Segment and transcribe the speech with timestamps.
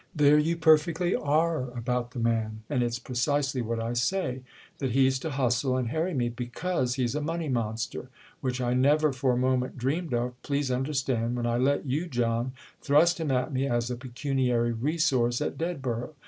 [0.15, 5.29] There you perfectly are about the man, and it's precisely what I say—that he's to
[5.29, 8.09] hustle and harry me because he's a money monster:
[8.39, 12.53] which I never for a moment dreamed of, please understand, when I let you, John,
[12.81, 16.15] thrust him at me as a pecuniary resource at Dedborough.